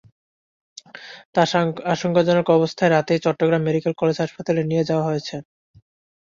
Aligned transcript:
তাঁকে 1.35 1.57
আশঙ্কাজনক 1.93 2.47
অবস্থায় 2.51 2.91
রাতেই 2.91 3.19
চট্টগ্রাম 3.25 3.61
মেডিকেল 3.65 3.93
কলেজ 3.97 4.17
হাসপাতালে 4.19 4.61
নিয়ে 4.69 4.87
যাওয়া 4.89 5.07
হয়েছে। 5.09 5.35